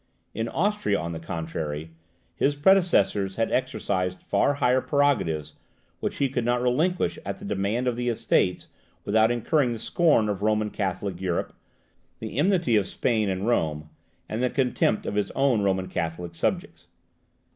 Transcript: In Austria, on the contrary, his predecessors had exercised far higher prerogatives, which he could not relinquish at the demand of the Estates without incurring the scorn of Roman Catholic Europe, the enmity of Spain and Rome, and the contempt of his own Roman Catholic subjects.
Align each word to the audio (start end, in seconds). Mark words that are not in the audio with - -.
In 0.33 0.47
Austria, 0.49 0.97
on 0.99 1.11
the 1.11 1.19
contrary, 1.19 1.91
his 2.33 2.55
predecessors 2.55 3.35
had 3.35 3.51
exercised 3.51 4.19
far 4.19 4.55
higher 4.55 4.81
prerogatives, 4.81 5.53
which 5.99 6.17
he 6.17 6.27
could 6.27 6.43
not 6.43 6.59
relinquish 6.59 7.19
at 7.23 7.37
the 7.37 7.45
demand 7.45 7.85
of 7.87 7.95
the 7.95 8.09
Estates 8.09 8.67
without 9.05 9.29
incurring 9.29 9.73
the 9.73 9.77
scorn 9.77 10.27
of 10.27 10.41
Roman 10.41 10.71
Catholic 10.71 11.21
Europe, 11.21 11.53
the 12.17 12.35
enmity 12.39 12.75
of 12.77 12.87
Spain 12.87 13.29
and 13.29 13.45
Rome, 13.45 13.91
and 14.27 14.41
the 14.41 14.49
contempt 14.49 15.05
of 15.05 15.13
his 15.13 15.29
own 15.35 15.61
Roman 15.61 15.87
Catholic 15.87 16.33
subjects. 16.33 16.87